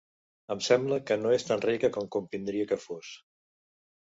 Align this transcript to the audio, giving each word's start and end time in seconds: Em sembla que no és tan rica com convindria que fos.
Em 0.55 0.61
sembla 0.67 0.97
que 1.09 1.17
no 1.25 1.33
és 1.35 1.45
tan 1.49 1.63
rica 1.65 1.91
com 1.99 2.07
convindria 2.17 2.67
que 2.73 2.81
fos. 2.89 3.13